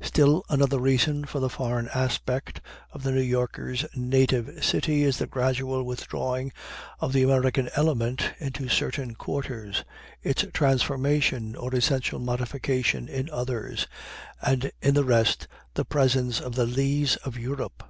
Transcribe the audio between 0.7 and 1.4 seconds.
reason for